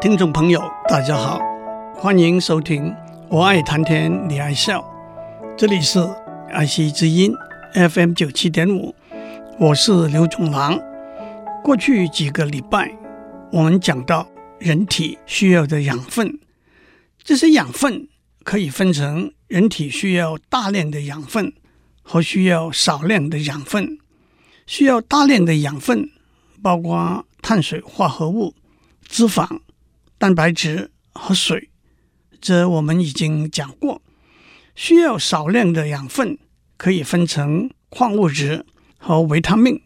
[0.00, 1.40] 听众朋友，大家好，
[1.92, 2.84] 欢迎收听
[3.28, 4.80] 《我爱谈天你爱笑》，
[5.56, 5.98] 这里是
[6.50, 7.34] 爱惜之音
[7.74, 8.94] FM 九七点五，
[9.58, 10.78] 我是刘总郎。
[11.64, 12.96] 过去几个礼拜，
[13.50, 14.28] 我们讲到
[14.60, 16.38] 人体需要的养分，
[17.24, 18.06] 这些养分
[18.44, 21.52] 可以分成人体需要大量的养分
[22.02, 23.98] 和需要少量的养分。
[24.64, 26.08] 需要大量的养分
[26.62, 28.54] 包括碳水化合物、
[29.02, 29.58] 脂肪。
[30.18, 31.70] 蛋白质和水，
[32.40, 34.02] 这我们已经讲过。
[34.74, 36.36] 需要少量的养分，
[36.76, 38.66] 可以分成矿物质
[38.98, 39.80] 和维他命。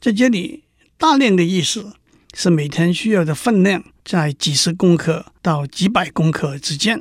[0.00, 0.64] 在这里，
[0.98, 1.94] 大量的意思
[2.34, 6.98] 是每天需要的分量在几十公克到几百公克之间；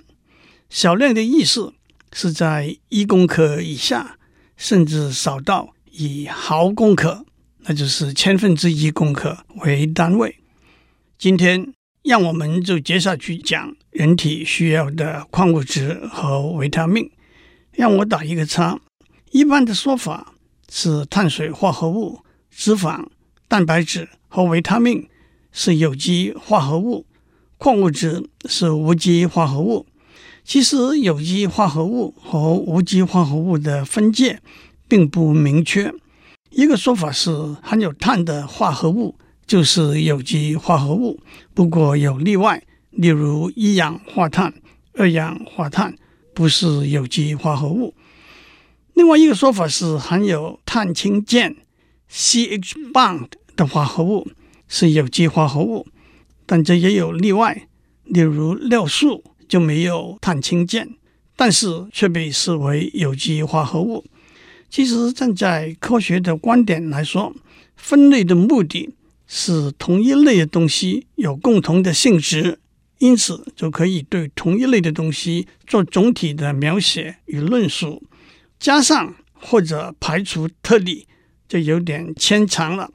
[0.69, 1.73] 少量的意思
[2.13, 4.19] 是在一公克以下，
[4.55, 7.25] 甚至少到以毫公克，
[7.61, 10.38] 那就是千分之一公克为单位。
[11.17, 11.73] 今天。
[12.03, 17.11] 让我们就接下去讲人体需要的矿物质和维他命。
[17.71, 18.80] 让我打一个叉。
[19.31, 20.33] 一般的说法
[20.69, 23.05] 是碳水化合物、脂肪、
[23.47, 25.08] 蛋白质和维他命
[25.52, 27.05] 是有机化合物，
[27.58, 29.86] 矿物质是无机化合物。
[30.43, 34.41] 其实有机化合物和无机化合物的分界
[34.88, 35.93] 并不明确。
[36.49, 39.15] 一个说法是含有碳的化合物。
[39.52, 41.19] 就是有机化合物，
[41.53, 44.53] 不过有例外，例如一氧化碳、
[44.93, 45.93] 二氧化碳
[46.33, 47.93] 不是有机化合物。
[48.93, 51.58] 另外一个说法是含有碳氢键
[52.09, 53.27] （CH bond）
[53.58, 54.31] 的化合物
[54.69, 55.86] 是有机化合物，
[56.45, 57.67] 但这也有例外，
[58.05, 60.95] 例如尿素就没有碳氢键，
[61.36, 64.05] 但是却被视为有机化合物。
[64.69, 67.36] 其实站在科学的观点来说，
[67.75, 68.95] 分类的目的。
[69.33, 72.59] 是同一类的东西有共同的性质，
[72.97, 78.03] 因此就可以对同一类的东西做总体的描写与论述。
[78.59, 81.08] 加上或者排除特例，
[81.47, 82.91] 就有点牵强了。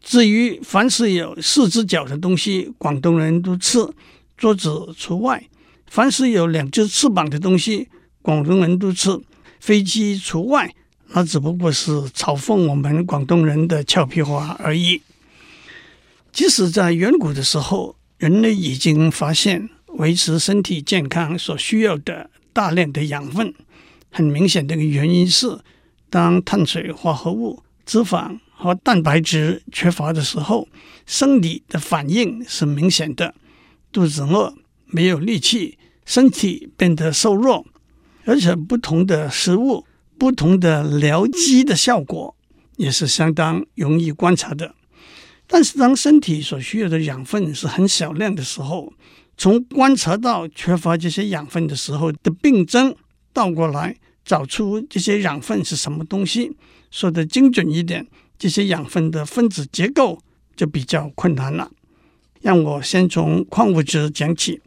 [0.00, 3.86] 至于凡是有四只脚的东西，广东人都吃，
[4.38, 5.38] 桌子除外；
[5.86, 7.88] 凡是有两只翅膀的东西，
[8.22, 9.10] 广东人都吃，
[9.60, 10.74] 飞机除外。
[11.08, 15.02] 那只不过是嘲讽我们广东人的俏皮话而已。
[16.32, 19.68] 即使在远古的时候，人类已经发现
[19.98, 23.52] 维持身体健康所需要的大量的养分。
[24.10, 25.58] 很明显的一个原因是，
[26.08, 30.68] 当碳水化合物、脂肪和蛋白质缺乏的时候，
[31.06, 33.34] 生理的反应是明显的：
[33.92, 34.54] 肚子饿、
[34.86, 37.66] 没有力气、身体变得瘦弱。
[38.24, 39.86] 而且，不同的食物、
[40.18, 42.36] 不同的疗机的效果
[42.76, 44.74] 也是相当容易观察的。
[45.52, 48.92] 但是，当身体所需要的养分是很小量的时候，
[49.36, 52.94] 从观察到缺乏这些养分的时候的病症，
[53.32, 56.56] 倒过来找出这些养分是什么东西，
[56.92, 58.06] 说得精准一点，
[58.38, 60.20] 这些养分的分子结构
[60.54, 61.68] 就比较困难了。
[62.42, 64.60] 让我先从矿物质讲起，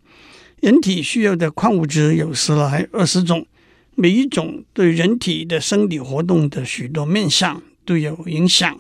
[0.60, 3.48] 人体需要的矿物质有十来二十种，
[3.96, 8.78] 每一种对人体的生理活动的许多面向都有影响。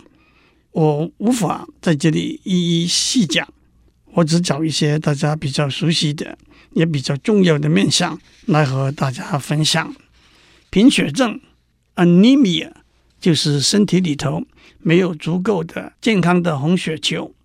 [0.74, 3.48] 我无法在这里一一细讲，
[4.14, 6.36] 我只找一些大家比较熟悉的，
[6.72, 9.96] 也比较重要的面向来和大家分享。
[10.72, 11.40] 贫血症
[11.96, 12.72] （anemia）
[13.20, 14.44] 就是身体里头
[14.80, 17.36] 没有足够的健康的红血球。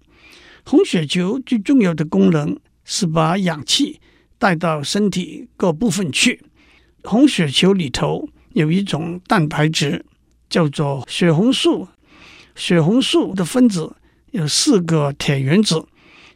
[0.64, 4.00] 红血球最重要的功能是把氧气
[4.38, 6.42] 带到身体各部分去。
[7.02, 10.06] 红血球里头有一种蛋白质，
[10.48, 11.88] 叫做血红素。
[12.58, 13.94] 血红素的分子
[14.32, 15.86] 有四个铁原子。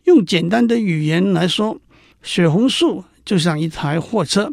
[0.05, 1.81] 用简单的语言来说，
[2.23, 4.53] 血红素就像一台货车，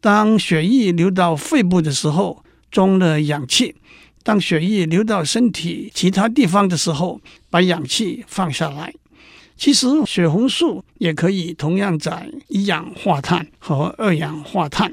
[0.00, 3.72] 当血液流到肺部的时候，装了氧气；
[4.24, 8.92] 当血液流到身体其他地方的时候，把氧气放下来。
[9.56, 14.92] 其实，血红素也可以同样载一氧化碳和二氧化碳。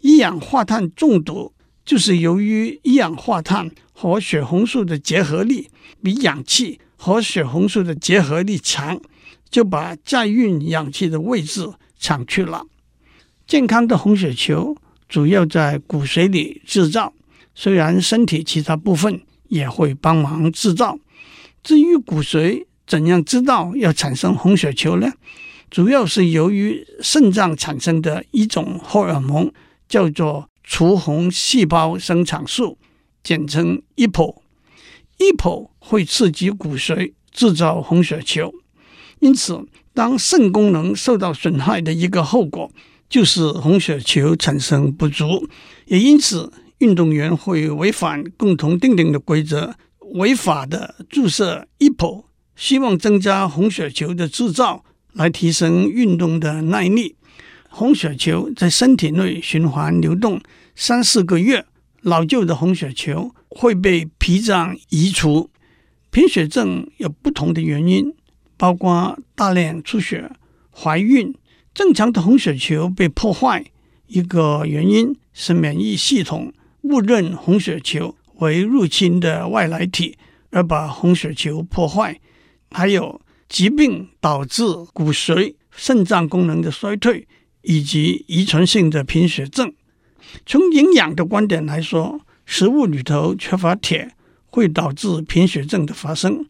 [0.00, 1.52] 一氧化碳中毒
[1.90, 3.68] 就是由于一氧化碳。
[3.92, 5.68] 和血红素的结合力
[6.02, 8.98] 比氧气和血红素的结合力强，
[9.50, 12.64] 就把载运氧气的位置抢去了。
[13.46, 14.74] 健康的红血球
[15.06, 17.12] 主要在骨髓里制造，
[17.54, 20.98] 虽然身体其他部分也会帮忙制造。
[21.62, 25.12] 至于骨髓怎样知道要产生红血球呢？
[25.68, 29.52] 主要是由于肾脏产生的一种荷尔蒙，
[29.86, 32.78] 叫做促红细胞生产素。
[33.24, 38.54] 简称 EPO，EPO 会刺激骨髓制造红血球。
[39.18, 42.70] 因此，当肾功能受到损害的一个后果，
[43.08, 45.48] 就是红血球产生不足。
[45.86, 49.74] 也因此，运动员会违反共同定定的规则，
[50.12, 52.24] 违法的注射 EPO，
[52.54, 57.16] 希望增加红血球的制造，来提升运动的耐力。
[57.68, 60.40] 红血球在身体内循环流动
[60.74, 61.66] 三四个月，
[62.00, 65.50] 老旧的红血球会被脾脏移除。
[66.10, 68.14] 贫血症有不同的原因。
[68.56, 70.30] 包括大量出血、
[70.70, 71.34] 怀孕、
[71.72, 73.64] 正常的红血球被破坏，
[74.06, 76.52] 一个原因是免疫系统
[76.82, 80.18] 误认红血球为入侵的外来体，
[80.50, 82.16] 而把红血球破坏；
[82.70, 83.18] 还有
[83.48, 84.62] 疾病导致
[84.92, 87.26] 骨髓、肾脏功能的衰退，
[87.62, 89.72] 以及遗传性的贫血症。
[90.46, 94.14] 从营养的观点来说，食物里头缺乏铁
[94.46, 96.46] 会导致贫血症的发生。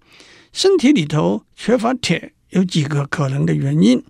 [0.53, 4.03] 身体里头缺乏铁有几个可能的原因：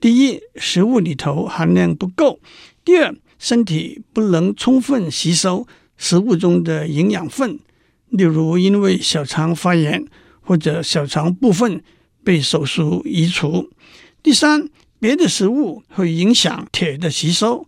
[0.00, 2.38] 第一，食物里头含量不够；
[2.84, 5.66] 第二，身体不能充分吸收
[5.96, 7.58] 食物中的营养分，
[8.08, 10.04] 例如因为小肠发炎
[10.40, 11.82] 或者小肠部分
[12.24, 13.68] 被手术移除；
[14.22, 14.68] 第三，
[14.98, 17.66] 别的食物会影响铁的吸收，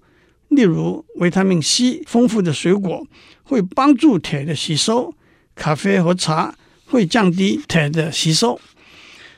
[0.48, 3.06] 例如维他命 C 丰富的水果
[3.42, 5.14] 会帮助铁的吸收，
[5.54, 6.56] 咖啡和茶。
[6.86, 8.60] 会降低铁的吸收。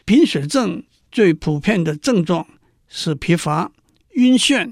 [0.05, 2.47] 贫血症最普遍的症状
[2.88, 3.70] 是疲乏、
[4.14, 4.70] 晕眩、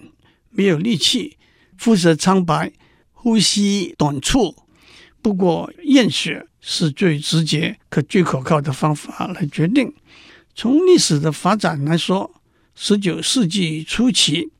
[0.50, 1.38] 没有力气、
[1.78, 2.72] 肤色苍白、
[3.12, 4.56] 呼吸短促。
[5.22, 9.94] 不过验血是最直接、可最可靠的方法来决定。
[10.54, 12.34] 从历史的发展来说，
[12.74, 14.50] 十九世纪初期，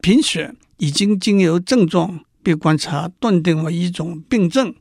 [0.00, 4.74] 贫血已经经由症状被观察断定为一种病症。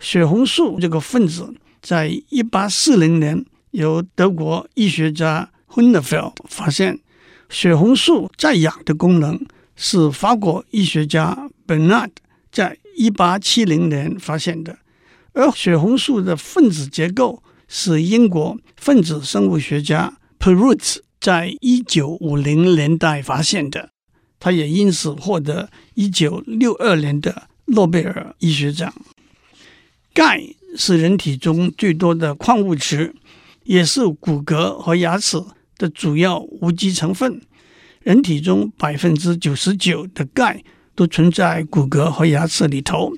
[0.00, 1.54] 血红素这个分子。
[1.80, 6.98] 在一八四零年，由德国医学家 Hunefeld 发现，
[7.48, 9.40] 血红素在氧的功能
[9.76, 12.10] 是法国医学家 Bernard
[12.50, 14.78] 在一八七零年发现的，
[15.32, 23.90] 而血红素的分子结构是英国分子生物学家 Perutz 在一九五零年代发现的，
[24.38, 28.92] 他也因此获得一九六二年的诺贝尔医学奖。
[30.12, 30.42] 钙
[30.76, 33.14] 是人体中最多的矿物质，
[33.64, 35.42] 也是骨骼和牙齿
[35.76, 37.40] 的主要无机成分。
[38.02, 40.62] 人体中百分之九十九的钙
[40.94, 43.12] 都存在骨骼和牙齿里头。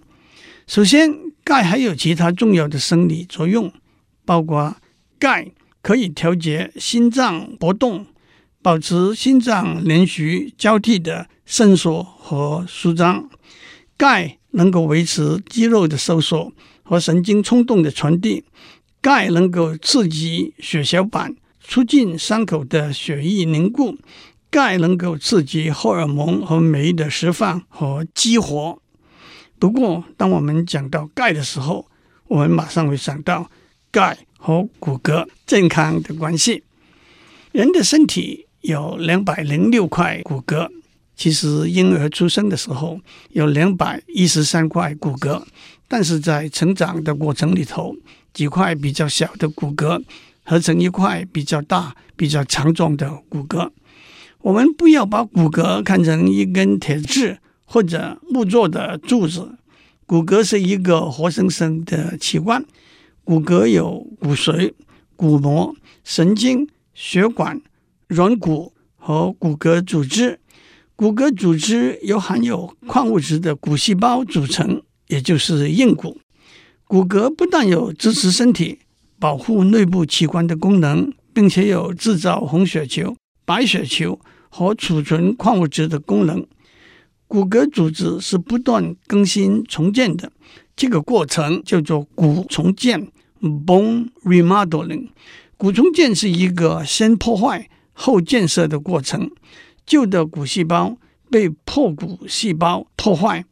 [0.67, 3.73] 首先，钙还有其他重要的生理作用，
[4.25, 4.77] 包括
[5.19, 5.49] 钙
[5.83, 8.07] 可以调节心脏搏动，
[8.63, 13.29] 保持心脏连续交替的伸缩和舒张。
[13.97, 16.53] 钙能够维持肌肉的收缩。
[16.83, 18.45] 和神经冲动的传递，
[19.03, 23.99] 钙能够刺激血小板，促进伤口的血液凝固。
[24.49, 28.81] 钙能够刺激荷尔蒙和酶的释放和激活。
[29.59, 31.87] 不过，当我们讲到钙的时候，
[32.29, 33.51] 我们马上会想到
[33.91, 36.65] 钙和骨骼健康的关系。
[37.53, 40.69] 人的身体有两百零六块骨骼，
[41.17, 43.01] 其实婴儿出生的时候
[43.31, 45.43] 有两百一十三块骨骼。
[45.89, 47.97] 但是在成长的过程里头，
[48.35, 50.05] 几块比较小的骨骼
[50.45, 53.71] 合成一块比较大、比较强壮的骨骼。
[54.43, 59.57] 我们不要把骨骼看成一根铁质或者木做的柱子，
[60.05, 62.63] 骨骼是一个活生生的器官。
[63.25, 64.75] 骨骼有骨髓、
[65.17, 67.59] 骨膜、神经、血管、
[68.09, 70.41] 软骨和骨骼组织。
[70.97, 74.83] 骨骼组织由含有矿物质的骨细胞组成。
[75.09, 76.21] 也就是硬骨，
[76.85, 78.81] 骨骼不但有支持身体、
[79.19, 86.47] 保护内部器官的功能，并且有制造红血球、白血球和储存矿物质的功能。
[87.27, 90.31] 骨骼组织是不断更新重建的，
[90.77, 93.09] 这个过程叫做骨重建
[93.41, 95.09] （bone remodeling）。
[95.57, 99.29] 骨重建是一个先破坏后建设的过程，
[99.85, 100.97] 旧的骨细胞
[101.29, 103.45] 被破骨细胞破坏。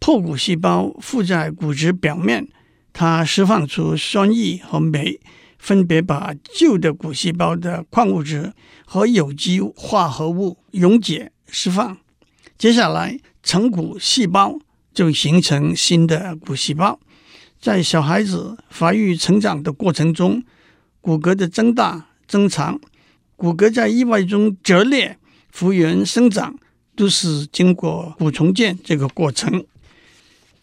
[0.00, 2.48] 破骨细胞附在骨质表面，
[2.92, 5.20] 它释放出酸液和酶，
[5.56, 8.52] 分别把旧的骨细胞的矿物质
[8.84, 11.96] 和有机化合物溶解释放。
[12.58, 14.58] 接下来，成骨细胞
[14.92, 16.98] 就形成新的骨细胞。
[17.60, 20.42] 在小孩子发育成长的过程中，
[21.00, 22.80] 骨骼的增大增长，
[23.36, 25.18] 骨骼在意外中折裂、
[25.50, 26.58] 复原、生长，
[26.96, 29.64] 都是经过骨重建这个过程。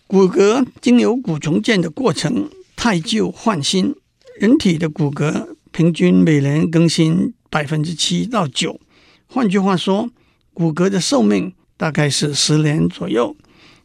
[0.08, 3.96] 骨骼经由骨重建的过程，汰旧换新。
[4.40, 8.80] 人体的骨骼平均每年更新百分之七到九。
[9.28, 10.10] 换句话说，
[10.54, 13.36] 骨骼的寿命大概是十年左右。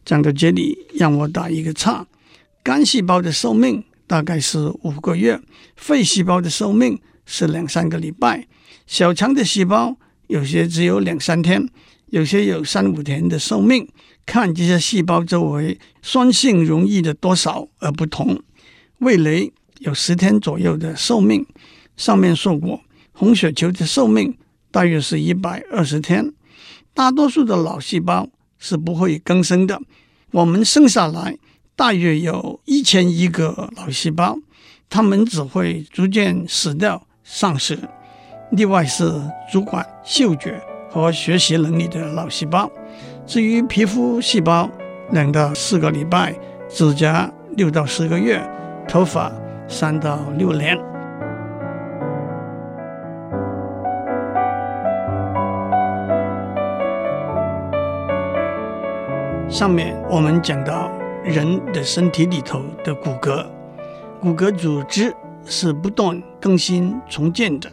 [0.03, 2.07] 讲到这里，让我打一个岔。
[2.63, 5.39] 肝细胞的寿命大概是五个月，
[5.75, 6.99] 肺细胞的寿命
[7.31, 8.47] 是两三个礼拜，
[8.87, 9.95] 小肠的细胞
[10.25, 11.69] 有些只有两三天，
[12.07, 13.87] 有些有三五天的寿命，
[14.25, 18.41] 看这些细胞周围酸性溶液的多少而不同。
[18.97, 21.45] 味蕾有十天左右的寿命，
[21.95, 22.81] 上面说过，
[23.11, 24.35] 红血球的寿命
[24.71, 26.33] 大约是一百二十天。
[26.95, 29.79] 大多数的脑细胞是不会更生的，
[30.31, 31.37] 我们生下来
[31.75, 34.39] 大约有一千亿个脑细胞，
[34.89, 37.77] 它们只会逐渐死掉、丧失。
[38.49, 39.13] 另外是
[39.51, 40.59] 主管嗅觉
[40.89, 42.67] 和学习能力的脑细胞。
[43.27, 44.67] 至于皮肤细胞，
[45.11, 46.33] 两到四个礼拜；
[46.67, 48.39] 指甲六到十个月；
[48.87, 49.31] 头发
[49.67, 50.75] 三到六年。
[59.47, 60.91] 上面我们讲到
[61.23, 63.45] 人的身体里头的骨骼，
[64.19, 65.13] 骨骼组织
[65.45, 67.71] 是不断更新重建的，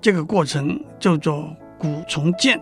[0.00, 2.60] 这个过程叫做骨重建。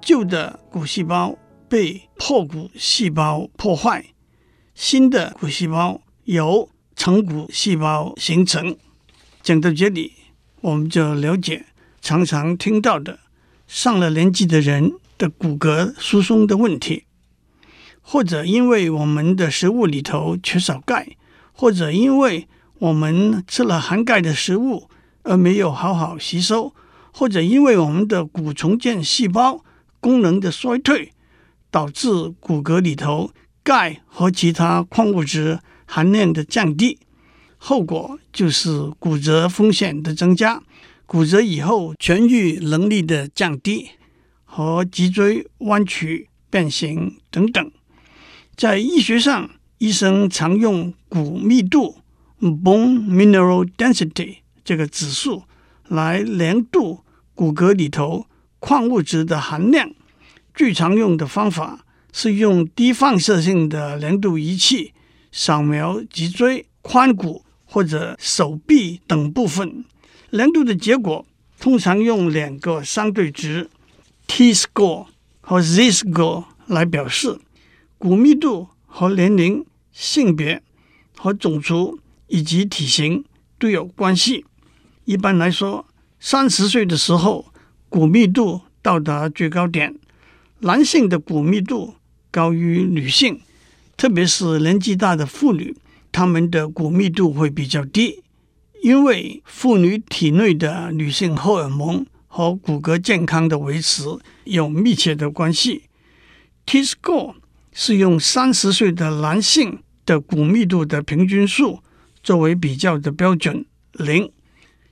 [0.00, 1.36] 旧的骨细胞
[1.68, 4.04] 被破骨细胞破坏，
[4.74, 8.76] 新的骨细胞由成骨细胞形成。
[9.42, 10.12] 讲到这里，
[10.60, 11.66] 我们就了解
[12.00, 13.18] 常常听到的
[13.66, 17.04] 上了年纪的人的骨骼疏松的问题。
[18.00, 21.16] 或者因为我们的食物里头缺少钙，
[21.52, 22.46] 或者因为
[22.78, 24.88] 我们吃了含钙的食物
[25.22, 26.74] 而没有好好吸收，
[27.12, 29.64] 或者因为我们的骨重建细胞
[30.00, 31.12] 功能的衰退，
[31.70, 33.30] 导致骨骼里头
[33.62, 36.98] 钙和其他矿物质含量的降低，
[37.56, 40.62] 后果就是骨折风险的增加，
[41.06, 43.90] 骨折以后痊愈能力的降低
[44.44, 47.72] 和脊椎弯曲、变形等等。
[48.54, 51.98] 在医学上，医生常用骨密度
[52.40, 55.44] （bone mineral density） 这个指数
[55.88, 57.00] 来量度
[57.34, 58.26] 骨骼里头
[58.58, 59.90] 矿物质的含量。
[60.54, 64.92] 最常用的方法是用低放射性的量度仪器
[65.32, 69.84] 扫描脊椎、髋骨或者手臂等部分。
[70.30, 71.26] 量度的结果
[71.58, 73.68] 通常用两个相对值
[74.26, 75.06] T-score
[75.40, 77.40] 和 Z-score 来表示。
[77.98, 80.62] 骨密度和年龄、性别
[81.16, 83.24] 和种族以及体型
[83.58, 84.44] 都有关系。
[85.04, 85.86] 一般来说，
[86.18, 87.52] 三十岁的时候，
[87.88, 89.94] 骨密度到达最高点。
[90.60, 91.94] 男性的骨密度
[92.30, 93.40] 高于女性，
[93.96, 95.76] 特别是年纪大的妇女，
[96.10, 98.22] 她们的骨密度会比较低，
[98.82, 104.04] 因为妇女体内的女性荷尔蒙和骨骼健康的维持
[104.44, 105.82] 有密切的关系。
[106.64, 107.34] t s c o。
[107.78, 111.82] 是用三十岁的男性的骨密度的平均数
[112.26, 114.32] 作为比较的标准，零，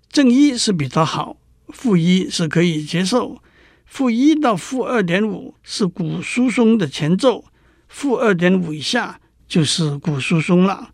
[0.09, 1.37] 正一是比较好，
[1.71, 3.43] 负一是可以接受，
[3.85, 7.47] 负一到负二点五是骨疏松的前奏，
[7.89, 10.93] 负二点五以下就是骨疏松了。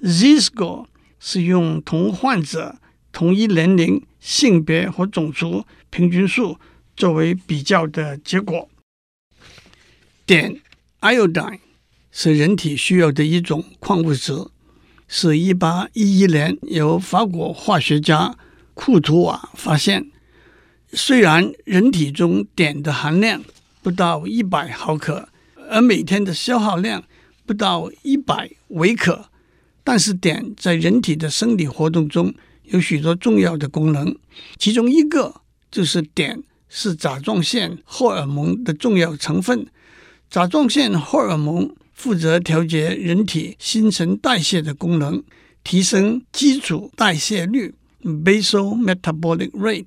[0.00, 0.86] Z-score
[1.20, 2.78] 是用同患者
[3.12, 6.58] 同一年龄、性别和种族平均数
[6.96, 8.70] 作为比较的结果，
[10.24, 10.58] 碘。
[11.02, 11.58] Iodine
[12.10, 14.32] 是人体需要的一种矿物质，
[15.14, 18.34] 是一八一一年由法国化学家
[18.72, 20.10] 库图瓦发现。
[20.94, 23.42] 虽然人体中碘的含量
[23.82, 25.28] 不到一百毫克，
[25.68, 27.04] 而每天的消耗量
[27.44, 29.26] 不到一百微克，
[29.84, 32.32] 但是碘在人体的生理活动中
[32.64, 34.16] 有许多重要的功能，
[34.56, 39.66] 其中一个就是碘是甲状腺荷尔蒙的重要成分。
[40.30, 45.22] 甲状腺荷尔蒙负责调节人体新陈代谢的功能，
[45.62, 49.86] 提升基础代谢率 （basal metabolic rate）。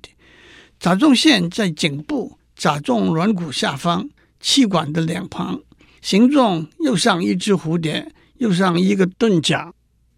[0.80, 4.08] 甲状腺在颈部甲状软骨下方
[4.40, 5.60] 气管的两旁，
[6.00, 9.74] 形状又像一只蝴蝶，又像一个盾甲，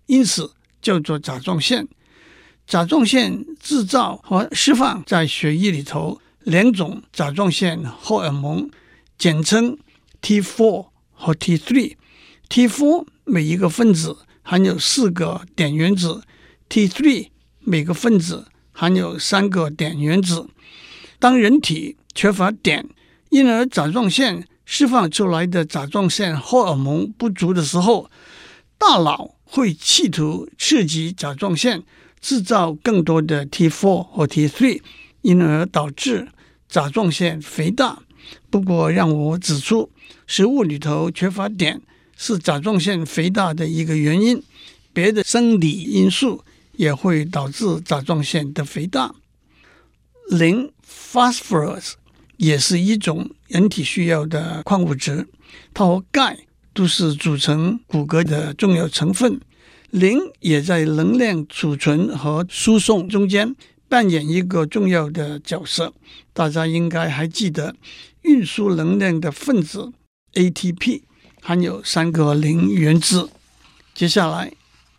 [0.07, 1.89] 因此叫做甲状腺。
[2.65, 8.71] 甲状腺制造和释放在血液里头两种甲状腺荷尔蒙，
[9.19, 9.77] 简称。
[10.21, 10.87] T4
[11.19, 16.23] 和 T3，T4 每一个分子含有四个碘原子
[16.71, 17.29] ，T3
[17.61, 20.47] 每个分子含有三个碘原子。
[21.19, 22.89] 当人体缺乏碘，
[23.31, 28.09] 因而甲状腺释放出来的甲状腺荷尔蒙不足的时候，
[28.79, 31.83] 大脑会企图刺激甲状腺
[32.21, 34.81] 制造更多的 T4 和 T3，
[35.23, 36.29] 因而导致
[36.69, 38.03] 甲状腺肥大。
[38.51, 39.91] 不过，让我指出，
[40.29, 41.81] 食物里头缺乏碘
[42.15, 44.43] 是甲状腺肥大的一个原因，
[44.93, 46.45] 别的生理因素
[46.77, 49.15] 也会导致甲状腺的肥大。
[50.29, 51.95] 磷 （phosphorus）
[52.37, 55.27] 也是一种人体需要的矿物质，
[55.73, 56.39] 它和钙
[56.75, 59.41] 都是组成骨骼的重要成分。
[59.91, 63.57] 磷也在能量储存和输送中间
[63.89, 65.95] 扮演一个重要的角色。
[66.35, 67.75] 大家应该还记得，
[68.21, 69.91] 运输能量的分子
[70.35, 71.03] ATP
[71.41, 73.31] 含有三个磷原子。
[73.95, 74.53] 接下来，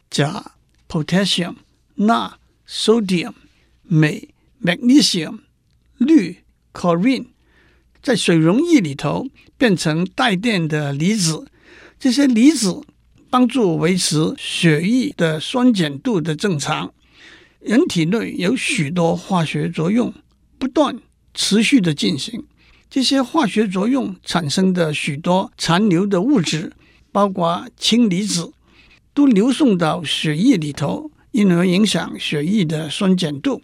[0.09, 0.53] 钾
[0.87, 1.55] （potassium）、
[1.95, 3.33] 钠 （sodium）、
[3.83, 4.29] 镁
[4.63, 5.39] （magnesium）、
[5.97, 6.43] 氯
[6.73, 7.27] （chlorine）
[8.01, 11.47] 在水溶液里头变成带电的离子，
[11.99, 12.81] 这些离子。
[13.31, 16.91] 帮助维持血液的酸碱度的正常。
[17.59, 20.11] 人体内有许多化学作用
[20.57, 20.99] 不断
[21.35, 22.43] 持续的进行，
[22.89, 26.73] 这些化学作用产生的许多残留的物质，
[27.11, 28.51] 包括氢离子，
[29.13, 33.61] 都流送到血液里头，因而影响血液的酸碱度。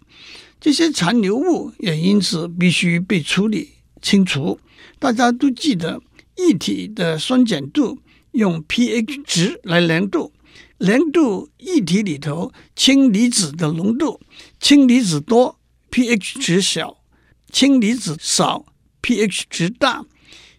[0.60, 4.60] 这些残留物也因此必须被处理清除。
[4.98, 6.00] 大家都记得
[6.36, 7.98] 液体的酸碱度。
[8.32, 10.30] 用 pH 值来量度，
[10.76, 14.20] 量度液体里头氢离子的浓度，
[14.60, 15.58] 氢离子多
[15.90, 16.98] ，pH 值小；
[17.50, 18.66] 氢离子少
[19.06, 20.04] ，pH 值大。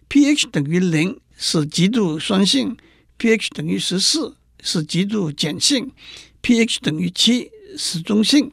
[0.08, 2.74] pH 等于零是极度酸性
[3.18, 5.92] ，pH 等于十四是极度碱性
[6.40, 8.50] ，pH 等于七是中性。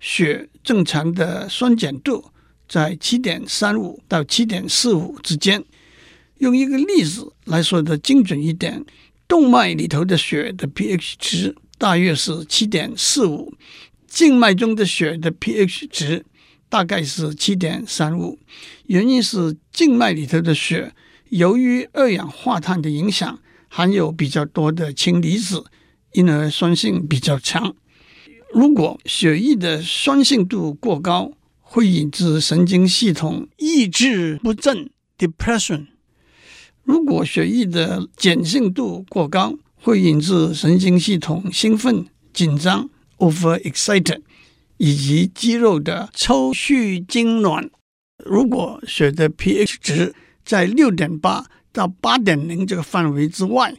[0.00, 2.30] 血正常的酸碱度
[2.66, 5.62] 在七点三五到七点四五之间。
[6.38, 8.82] 用一个例子来说的精准一点，
[9.28, 13.52] 动脉里头的血的 pH 值大约是七点四五，
[14.06, 16.24] 静脉中的血的 pH 值
[16.76, 18.38] 大概是七点三五。
[18.84, 20.92] 原因是静脉里头的血
[21.30, 23.38] 由于二氧化碳的影响，
[23.70, 25.64] 含有比较多的氢离子，
[26.12, 27.74] 因而酸性比较强。
[28.52, 35.86] 如果血液的酸性度过高，会引致神经系统抑制不振 （depression）。
[36.84, 44.20] 如果血液的碱性度过高，会引致神经系统兴奋、紧张 （overexcited）
[44.78, 47.70] 以及肌肉的抽搐痉挛。
[48.24, 53.74] 如果血的 pH 值在六点八到八点零这个范围之外，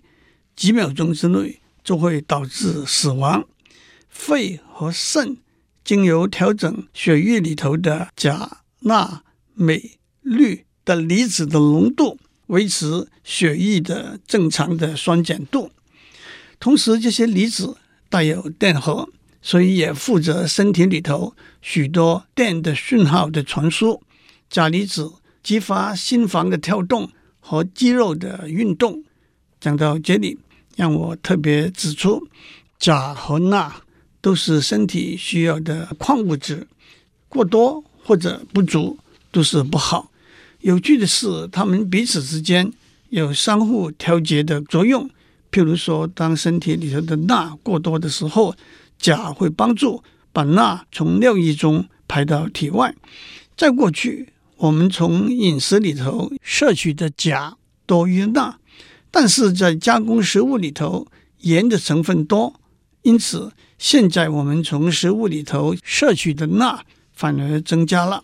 [0.55, 3.47] 几秒钟之内就会导致死亡。
[4.09, 5.37] 肺和肾
[5.83, 9.23] 经由调整血液里头的钾、钠、
[9.55, 12.19] 镁、氯的离子的浓度。
[12.47, 15.69] 维持血液的正常的酸碱度，
[16.61, 17.75] 同时这些离子
[18.07, 19.09] 带有电荷，
[19.47, 24.03] 所以也负责身体里头许多电的讯号的传输。
[24.49, 25.09] 钾离子
[25.41, 29.05] 激发心房的跳动和肌肉的运动。
[29.61, 30.37] 讲到这里，
[30.75, 32.27] 让我特别指出，
[32.77, 33.73] 钾和钠
[34.19, 36.67] 都是身体需要的矿物质，
[37.29, 38.99] 过多或者不足
[39.31, 40.11] 都是不好。
[40.59, 42.69] 有趣的是，它们彼此之间
[43.11, 45.09] 有相互调节的作用。
[45.49, 48.53] 譬如说，当身体里头的钠过多的时候，
[48.99, 52.95] 钾会帮助把钠从尿液中排到体外。
[53.55, 58.59] 在过去，我们从饮食里头摄取的钾多于钠，
[59.11, 61.07] 但是在加工食物里头
[61.39, 62.59] 盐的成分多，
[63.01, 66.83] 因此现在我们从食物里头摄取的钠
[67.13, 68.23] 反而增加了。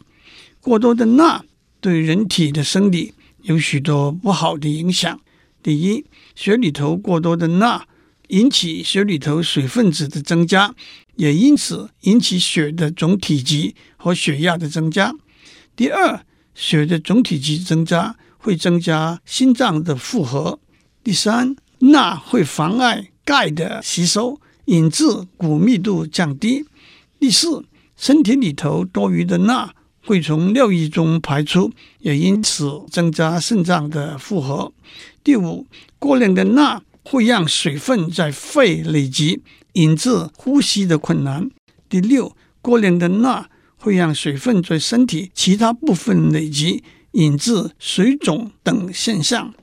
[0.62, 1.44] 过多的钠。
[1.84, 5.20] 对人体的生理有许多不好的影响。
[5.62, 7.86] 第一，血里头过多的钠
[8.34, 10.74] 引起血里头水分子的增加，
[11.18, 15.14] 也因此引起血的总体积和血压的增加。
[15.76, 20.60] 第二，血的总体积增加会增加心脏的负荷。
[21.04, 25.06] 第三，钠会妨碍钙的吸收，引致
[25.38, 26.66] 骨密度降低。
[27.20, 27.64] 第四，
[27.96, 29.76] 身体里头多余的钠。
[30.06, 34.74] 会从尿液中排出，也因此增加肾脏的负荷。
[35.24, 35.66] 第五，
[35.98, 39.42] 过量的钠会让水分在肺累积，
[39.74, 41.50] 引致呼吸的困难。
[41.88, 49.54] 第六，过量的钠会让水分在身体其他部分累积，引致水肿等现象。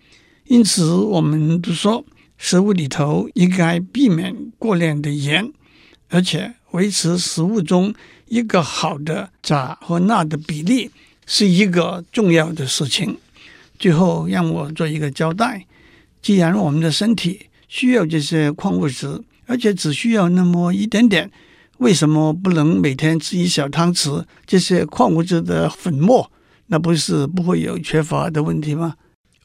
[0.44, 2.05] 因此，我们都说
[2.38, 5.53] 食物里头应该避免过量的盐，
[6.09, 7.94] 而且维持食物中。
[8.31, 10.88] 一个好的钾和钠的比例
[11.26, 13.18] 是一个重要的事情。
[13.76, 15.66] 最后，让我做一个交代：
[16.23, 21.31] 既然我们的身体需要这些矿物质，而且只需要那么一点点，
[21.79, 26.31] 为什么不能每天吃一小汤匙这些矿物质的粉末？
[26.67, 28.95] 那不是不会有缺乏的问题吗？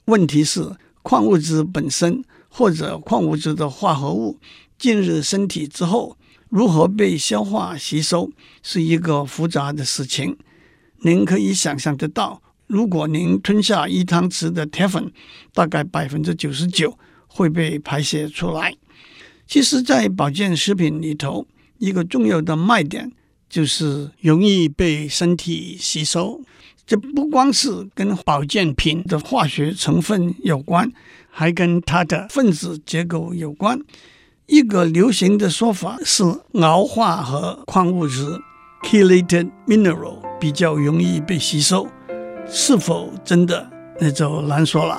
[0.06, 4.40] 问题是矿物质本身或者矿物质的化合物
[4.78, 6.18] 进入身体之后，
[6.50, 8.30] 如何被消化吸收
[8.62, 10.38] 是一个复杂的事情。
[11.02, 15.12] 您可以想象得到，如果您吞下一汤匙的铁粉，
[15.54, 16.98] 大概百分之九十九
[17.28, 18.74] 会被排泄出来。
[19.48, 21.46] 其实，在保健食品里头，
[21.78, 23.12] 一个重要的卖点
[23.48, 26.42] 就是容易被身体吸收。
[26.88, 30.92] 这不光是跟保健品的化学成分有关，
[31.30, 33.80] 还跟它的分子结构有关。
[34.48, 36.24] 一个流行的说法是
[36.62, 38.40] 熬化合矿物质
[38.84, 41.88] （chelated mineral） 比较容易被吸收，
[42.48, 43.68] 是否真的
[44.00, 44.98] 那就难说了。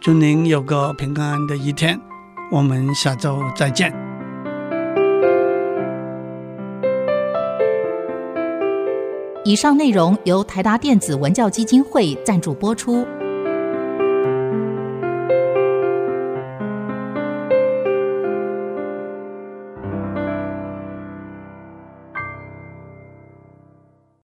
[0.00, 2.00] 祝您有个平安的一天，
[2.50, 3.92] 我们下周再见。
[9.44, 13.06] 以上内容由台达电子文教基金会赞助播出。